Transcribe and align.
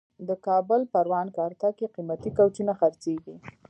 د 0.27 0.29
کابل 0.47 0.81
پروان 0.93 1.27
کارته 1.37 1.69
کې 1.77 1.91
قیمتي 1.95 2.31
کوچونه 2.37 2.73
خرڅېږي. 2.79 3.35